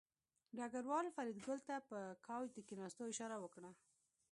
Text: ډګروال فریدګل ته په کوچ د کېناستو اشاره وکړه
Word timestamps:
ډګروال 0.57 1.07
فریدګل 1.15 1.59
ته 1.67 1.75
په 1.89 1.99
کوچ 2.25 2.47
د 2.53 2.59
کېناستو 2.67 3.03
اشاره 3.11 3.35
وکړه 3.39 3.71